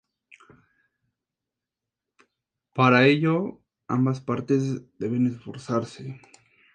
Para 2.73 3.05
ello, 3.05 3.61
ambas 3.87 4.19
partes 4.19 4.81
deben 4.97 5.27
esforzarse. 5.27 6.19